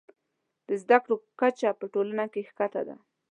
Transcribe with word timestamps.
د 0.67 0.69
زده 0.81 0.97
کړو 1.03 1.15
کچه 1.39 1.69
په 1.79 1.85
ټولنه 1.93 2.25
کې 2.33 2.47
ښکته 2.49 2.81
ده. 2.87 2.95